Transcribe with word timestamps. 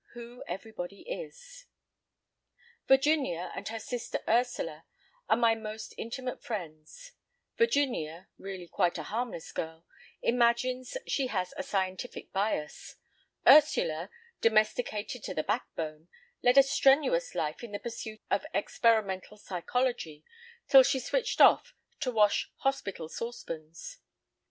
Who 0.13 0.43
Everybody 0.47 1.01
is 1.01 1.67
Virginia 2.87 3.51
and 3.55 3.67
her 3.67 3.77
sister 3.77 4.17
Ursula 4.27 4.87
are 5.29 5.37
my 5.37 5.53
most 5.53 5.93
intimate 5.95 6.41
friends. 6.43 7.11
Virginia—really 7.59 8.67
quite 8.67 8.97
a 8.97 9.03
harmless 9.03 9.51
girl—imagines 9.51 10.97
she 11.05 11.27
has 11.27 11.53
a 11.55 11.61
scientific 11.61 12.31
bias. 12.33 12.95
Ursula—domesticated 13.47 15.23
to 15.23 15.35
the 15.35 15.43
backbone—led 15.43 16.57
a 16.57 16.63
strenuous 16.63 17.35
life 17.35 17.63
in 17.63 17.71
the 17.71 17.77
pursuit 17.77 18.21
of 18.31 18.43
experimental 18.55 19.37
psychology, 19.37 20.23
till 20.67 20.81
she 20.81 20.99
switched 20.99 21.39
off 21.39 21.75
to 21.99 22.09
wash 22.11 22.49
hospital 22.61 23.07
saucepans. 23.07 23.99